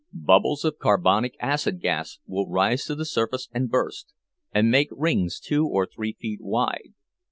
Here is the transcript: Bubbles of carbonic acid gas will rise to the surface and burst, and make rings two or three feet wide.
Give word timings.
Bubbles 0.11 0.65
of 0.65 0.79
carbonic 0.79 1.35
acid 1.39 1.79
gas 1.79 2.17
will 2.25 2.49
rise 2.49 2.85
to 2.85 2.95
the 2.95 3.05
surface 3.05 3.49
and 3.53 3.69
burst, 3.69 4.15
and 4.51 4.71
make 4.71 4.89
rings 4.89 5.39
two 5.39 5.67
or 5.67 5.85
three 5.85 6.13
feet 6.19 6.41
wide. 6.41 6.93